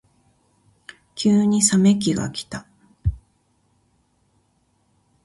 [1.13, 2.65] 急に冷め期がきた。